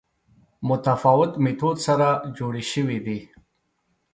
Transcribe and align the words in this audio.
متفاوت 0.69 1.31
میتود 1.43 1.77
سره 1.87 2.07
جوړې 2.37 2.63
شوې 2.71 2.99
دي 3.05 3.19